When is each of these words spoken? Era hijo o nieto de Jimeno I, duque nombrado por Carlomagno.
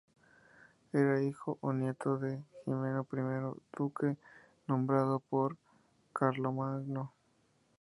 Era 0.93 1.21
hijo 1.21 1.59
o 1.61 1.73
nieto 1.73 2.17
de 2.17 2.43
Jimeno 2.65 3.05
I, 3.11 3.61
duque 3.77 4.17
nombrado 4.65 5.19
por 5.19 5.55
Carlomagno. 6.11 7.13